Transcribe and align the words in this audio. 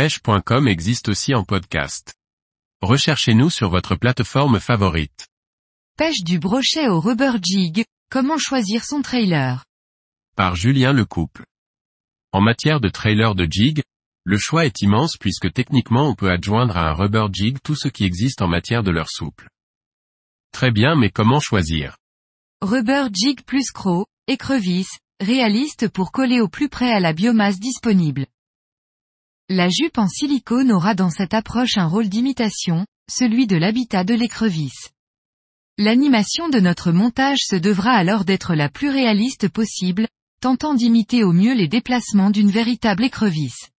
pêche.com 0.00 0.66
existe 0.66 1.10
aussi 1.10 1.34
en 1.34 1.44
podcast. 1.44 2.14
Recherchez-nous 2.80 3.50
sur 3.50 3.68
votre 3.68 3.96
plateforme 3.96 4.58
favorite. 4.58 5.28
Pêche 5.98 6.22
du 6.24 6.38
brochet 6.38 6.88
au 6.88 7.00
rubber 7.00 7.32
jig, 7.42 7.84
comment 8.10 8.38
choisir 8.38 8.82
son 8.82 9.02
trailer? 9.02 9.62
Par 10.36 10.56
Julien 10.56 10.94
Lecouple. 10.94 11.44
En 12.32 12.40
matière 12.40 12.80
de 12.80 12.88
trailer 12.88 13.34
de 13.34 13.44
jig, 13.44 13.82
le 14.24 14.38
choix 14.38 14.64
est 14.64 14.80
immense 14.80 15.18
puisque 15.20 15.52
techniquement 15.52 16.08
on 16.08 16.14
peut 16.14 16.30
adjoindre 16.30 16.78
à 16.78 16.88
un 16.88 16.94
rubber 16.94 17.26
jig 17.30 17.58
tout 17.62 17.76
ce 17.76 17.88
qui 17.88 18.04
existe 18.04 18.40
en 18.40 18.48
matière 18.48 18.82
de 18.82 18.92
leur 18.92 19.10
souple. 19.10 19.50
Très 20.50 20.70
bien 20.70 20.96
mais 20.96 21.10
comment 21.10 21.40
choisir? 21.40 21.98
Rubber 22.62 23.08
jig 23.12 23.42
plus 23.44 23.70
croc, 23.70 24.06
écrevisse, 24.28 24.98
réaliste 25.20 25.88
pour 25.88 26.10
coller 26.10 26.40
au 26.40 26.48
plus 26.48 26.70
près 26.70 26.90
à 26.90 27.00
la 27.00 27.12
biomasse 27.12 27.60
disponible. 27.60 28.24
La 29.52 29.68
jupe 29.68 29.98
en 29.98 30.06
silicone 30.06 30.70
aura 30.70 30.94
dans 30.94 31.10
cette 31.10 31.34
approche 31.34 31.76
un 31.76 31.88
rôle 31.88 32.08
d'imitation, 32.08 32.86
celui 33.10 33.48
de 33.48 33.56
l'habitat 33.56 34.04
de 34.04 34.14
l'écrevisse. 34.14 34.90
L'animation 35.76 36.48
de 36.48 36.60
notre 36.60 36.92
montage 36.92 37.40
se 37.40 37.56
devra 37.56 37.90
alors 37.90 38.24
d'être 38.24 38.54
la 38.54 38.68
plus 38.68 38.90
réaliste 38.90 39.48
possible, 39.48 40.06
tentant 40.40 40.72
d'imiter 40.72 41.24
au 41.24 41.32
mieux 41.32 41.52
les 41.52 41.66
déplacements 41.66 42.30
d'une 42.30 42.52
véritable 42.52 43.02
écrevisse. 43.02 43.70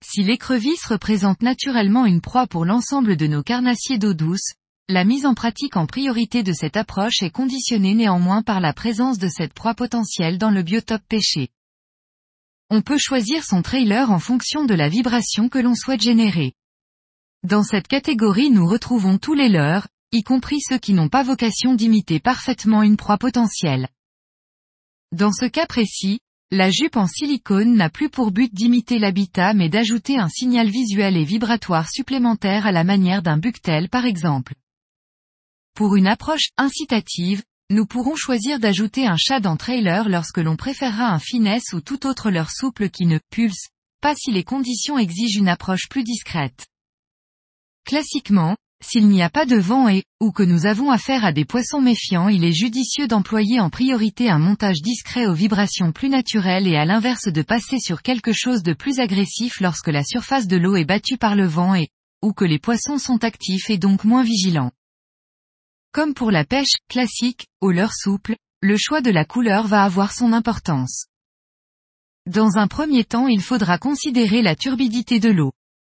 Si 0.00 0.22
l'écrevisse 0.22 0.86
représente 0.86 1.42
naturellement 1.42 2.06
une 2.06 2.20
proie 2.20 2.46
pour 2.46 2.64
l'ensemble 2.64 3.16
de 3.16 3.26
nos 3.26 3.42
carnassiers 3.42 3.98
d'eau 3.98 4.14
douce, 4.14 4.52
la 4.88 5.04
mise 5.04 5.26
en 5.26 5.34
pratique 5.34 5.76
en 5.76 5.86
priorité 5.86 6.44
de 6.44 6.52
cette 6.52 6.76
approche 6.76 7.20
est 7.20 7.30
conditionnée 7.30 7.94
néanmoins 7.94 8.42
par 8.42 8.60
la 8.60 8.72
présence 8.72 9.18
de 9.18 9.26
cette 9.26 9.54
proie 9.54 9.74
potentielle 9.74 10.38
dans 10.38 10.52
le 10.52 10.62
biotope 10.62 11.02
pêché. 11.08 11.48
On 12.70 12.82
peut 12.82 12.98
choisir 12.98 13.44
son 13.44 13.62
trailer 13.62 14.10
en 14.10 14.18
fonction 14.18 14.64
de 14.64 14.74
la 14.74 14.88
vibration 14.88 15.48
que 15.48 15.58
l'on 15.58 15.74
souhaite 15.74 16.00
générer. 16.00 16.54
Dans 17.42 17.62
cette 17.62 17.88
catégorie 17.88 18.50
nous 18.50 18.66
retrouvons 18.66 19.18
tous 19.18 19.34
les 19.34 19.48
leurs, 19.48 19.86
y 20.12 20.22
compris 20.22 20.60
ceux 20.60 20.78
qui 20.78 20.94
n'ont 20.94 21.08
pas 21.08 21.22
vocation 21.22 21.74
d'imiter 21.74 22.20
parfaitement 22.20 22.82
une 22.82 22.96
proie 22.96 23.18
potentielle. 23.18 23.88
Dans 25.12 25.32
ce 25.32 25.46
cas 25.46 25.66
précis, 25.66 26.20
la 26.50 26.70
jupe 26.70 26.96
en 26.96 27.06
silicone 27.06 27.74
n'a 27.74 27.90
plus 27.90 28.08
pour 28.08 28.30
but 28.30 28.52
d'imiter 28.54 28.98
l'habitat 28.98 29.54
mais 29.54 29.68
d'ajouter 29.68 30.18
un 30.18 30.28
signal 30.28 30.70
visuel 30.70 31.16
et 31.16 31.24
vibratoire 31.24 31.90
supplémentaire 31.90 32.66
à 32.66 32.72
la 32.72 32.84
manière 32.84 33.22
d'un 33.22 33.36
buctel 33.36 33.88
par 33.88 34.06
exemple. 34.06 34.54
Pour 35.74 35.96
une 35.96 36.06
approche 36.06 36.50
incitative, 36.56 37.42
nous 37.70 37.86
pourrons 37.86 38.14
choisir 38.14 38.60
d'ajouter 38.60 39.06
un 39.06 39.16
chat 39.16 39.40
dans 39.40 39.56
trailer 39.56 40.08
lorsque 40.08 40.38
l'on 40.38 40.56
préférera 40.56 41.08
un 41.10 41.18
finesse 41.18 41.72
ou 41.72 41.80
tout 41.80 42.06
autre 42.06 42.30
leurre 42.30 42.50
souple 42.50 42.90
qui 42.90 43.06
ne 43.06 43.18
pulse 43.30 43.68
pas 44.02 44.14
si 44.14 44.32
les 44.32 44.44
conditions 44.44 44.98
exigent 44.98 45.38
une 45.38 45.48
approche 45.48 45.88
plus 45.88 46.04
discrète. 46.04 46.66
Classiquement, 47.86 48.56
s'il 48.82 49.08
n'y 49.08 49.22
a 49.22 49.30
pas 49.30 49.46
de 49.46 49.56
vent 49.56 49.88
et, 49.88 50.04
ou 50.20 50.30
que 50.30 50.42
nous 50.42 50.66
avons 50.66 50.90
affaire 50.90 51.24
à 51.24 51.32
des 51.32 51.46
poissons 51.46 51.80
méfiants 51.80 52.28
il 52.28 52.44
est 52.44 52.52
judicieux 52.52 53.08
d'employer 53.08 53.60
en 53.60 53.70
priorité 53.70 54.28
un 54.28 54.38
montage 54.38 54.82
discret 54.82 55.26
aux 55.26 55.32
vibrations 55.32 55.90
plus 55.90 56.10
naturelles 56.10 56.68
et 56.68 56.76
à 56.76 56.84
l'inverse 56.84 57.28
de 57.28 57.42
passer 57.42 57.78
sur 57.78 58.02
quelque 58.02 58.34
chose 58.34 58.62
de 58.62 58.74
plus 58.74 59.00
agressif 59.00 59.60
lorsque 59.60 59.88
la 59.88 60.04
surface 60.04 60.48
de 60.48 60.58
l'eau 60.58 60.76
est 60.76 60.84
battue 60.84 61.16
par 61.16 61.34
le 61.34 61.46
vent 61.46 61.74
et, 61.74 61.88
ou 62.22 62.34
que 62.34 62.44
les 62.44 62.58
poissons 62.58 62.98
sont 62.98 63.24
actifs 63.24 63.70
et 63.70 63.78
donc 63.78 64.04
moins 64.04 64.22
vigilants. 64.22 64.72
Comme 65.94 66.12
pour 66.12 66.32
la 66.32 66.44
pêche 66.44 66.74
classique, 66.88 67.46
au 67.60 67.70
leurre 67.70 67.94
souple, 67.94 68.34
le 68.60 68.76
choix 68.76 69.00
de 69.00 69.12
la 69.12 69.24
couleur 69.24 69.68
va 69.68 69.84
avoir 69.84 70.12
son 70.12 70.32
importance. 70.32 71.06
Dans 72.26 72.56
un 72.56 72.66
premier 72.66 73.04
temps 73.04 73.28
il 73.28 73.40
faudra 73.40 73.78
considérer 73.78 74.42
la 74.42 74.56
turbidité 74.56 75.20
de 75.20 75.30
l'eau. 75.30 75.52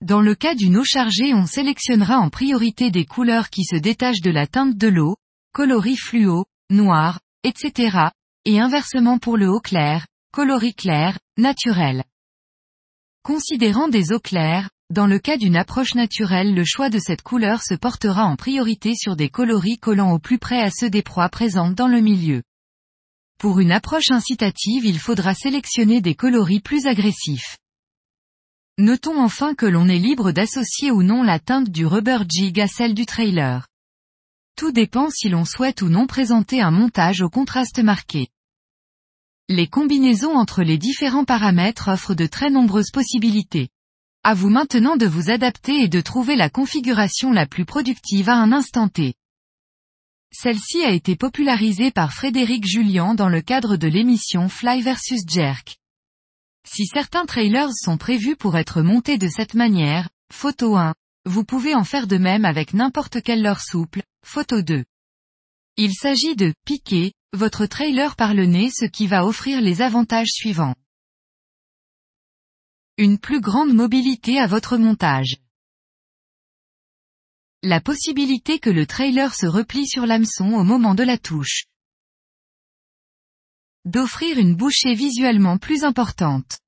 Dans 0.00 0.20
le 0.20 0.34
cas 0.34 0.56
d'une 0.56 0.76
eau 0.76 0.82
chargée 0.82 1.34
on 1.34 1.46
sélectionnera 1.46 2.18
en 2.18 2.30
priorité 2.30 2.90
des 2.90 3.04
couleurs 3.04 3.48
qui 3.48 3.62
se 3.62 3.76
détachent 3.76 4.22
de 4.22 4.32
la 4.32 4.48
teinte 4.48 4.76
de 4.76 4.88
l'eau, 4.88 5.18
coloris 5.52 5.98
fluo, 5.98 6.46
noir, 6.68 7.20
etc., 7.44 8.08
et 8.44 8.58
inversement 8.58 9.20
pour 9.20 9.36
le 9.36 9.48
eau 9.48 9.60
clair, 9.60 10.04
coloris 10.32 10.74
clair, 10.74 11.16
naturel. 11.36 12.02
Considérant 13.22 13.86
des 13.86 14.10
eaux 14.10 14.18
claires, 14.18 14.68
dans 14.90 15.06
le 15.06 15.18
cas 15.18 15.36
d'une 15.36 15.56
approche 15.56 15.94
naturelle 15.94 16.54
le 16.54 16.64
choix 16.64 16.90
de 16.90 16.98
cette 16.98 17.22
couleur 17.22 17.62
se 17.62 17.74
portera 17.74 18.24
en 18.24 18.36
priorité 18.36 18.94
sur 18.94 19.16
des 19.16 19.28
coloris 19.28 19.78
collant 19.78 20.12
au 20.12 20.18
plus 20.20 20.38
près 20.38 20.60
à 20.62 20.70
ceux 20.70 20.88
des 20.88 21.02
proies 21.02 21.28
présentes 21.28 21.74
dans 21.74 21.88
le 21.88 22.00
milieu. 22.00 22.42
Pour 23.38 23.58
une 23.58 23.72
approche 23.72 24.10
incitative 24.10 24.84
il 24.84 24.98
faudra 24.98 25.34
sélectionner 25.34 26.00
des 26.00 26.14
coloris 26.14 26.60
plus 26.60 26.86
agressifs. 26.86 27.58
Notons 28.78 29.20
enfin 29.20 29.54
que 29.54 29.66
l'on 29.66 29.88
est 29.88 29.98
libre 29.98 30.30
d'associer 30.30 30.90
ou 30.90 31.02
non 31.02 31.22
la 31.22 31.40
teinte 31.40 31.70
du 31.70 31.84
rubber 31.84 32.18
jig 32.28 32.60
à 32.60 32.68
celle 32.68 32.94
du 32.94 33.06
trailer. 33.06 33.66
Tout 34.56 34.70
dépend 34.70 35.10
si 35.10 35.28
l'on 35.28 35.44
souhaite 35.44 35.82
ou 35.82 35.88
non 35.88 36.06
présenter 36.06 36.62
un 36.62 36.70
montage 36.70 37.22
au 37.22 37.28
contraste 37.28 37.80
marqué. 37.80 38.28
Les 39.48 39.66
combinaisons 39.66 40.34
entre 40.34 40.62
les 40.62 40.78
différents 40.78 41.24
paramètres 41.24 41.88
offrent 41.88 42.14
de 42.14 42.26
très 42.26 42.50
nombreuses 42.50 42.90
possibilités. 42.90 43.68
À 44.28 44.34
vous 44.34 44.48
maintenant 44.48 44.96
de 44.96 45.06
vous 45.06 45.30
adapter 45.30 45.84
et 45.84 45.88
de 45.88 46.00
trouver 46.00 46.34
la 46.34 46.50
configuration 46.50 47.30
la 47.30 47.46
plus 47.46 47.64
productive 47.64 48.28
à 48.28 48.34
un 48.34 48.50
instant 48.50 48.88
T. 48.88 49.14
Celle-ci 50.32 50.82
a 50.82 50.90
été 50.90 51.14
popularisée 51.14 51.92
par 51.92 52.12
Frédéric 52.12 52.66
Julien 52.66 53.14
dans 53.14 53.28
le 53.28 53.40
cadre 53.40 53.76
de 53.76 53.86
l'émission 53.86 54.48
Fly 54.48 54.82
vs 54.82 55.22
Jerk. 55.28 55.76
Si 56.68 56.86
certains 56.86 57.24
trailers 57.24 57.70
sont 57.72 57.98
prévus 57.98 58.34
pour 58.34 58.56
être 58.56 58.82
montés 58.82 59.16
de 59.16 59.28
cette 59.28 59.54
manière, 59.54 60.08
photo 60.32 60.74
1, 60.74 60.92
vous 61.24 61.44
pouvez 61.44 61.76
en 61.76 61.84
faire 61.84 62.08
de 62.08 62.18
même 62.18 62.44
avec 62.44 62.74
n'importe 62.74 63.22
quel 63.22 63.42
leurre 63.42 63.62
souple, 63.62 64.02
photo 64.24 64.60
2. 64.60 64.84
Il 65.76 65.94
s'agit 65.94 66.34
de 66.34 66.52
piquer 66.64 67.12
votre 67.32 67.66
trailer 67.66 68.16
par 68.16 68.34
le 68.34 68.46
nez 68.46 68.70
ce 68.74 68.86
qui 68.86 69.06
va 69.06 69.24
offrir 69.24 69.60
les 69.60 69.82
avantages 69.82 70.32
suivants. 70.32 70.74
Une 72.98 73.18
plus 73.18 73.42
grande 73.42 73.74
mobilité 73.74 74.38
à 74.38 74.46
votre 74.46 74.78
montage. 74.78 75.36
La 77.62 77.82
possibilité 77.82 78.58
que 78.58 78.70
le 78.70 78.86
trailer 78.86 79.34
se 79.34 79.44
replie 79.44 79.86
sur 79.86 80.06
l'hameçon 80.06 80.54
au 80.54 80.64
moment 80.64 80.94
de 80.94 81.02
la 81.02 81.18
touche. 81.18 81.66
D'offrir 83.84 84.38
une 84.38 84.56
bouchée 84.56 84.94
visuellement 84.94 85.58
plus 85.58 85.84
importante. 85.84 86.58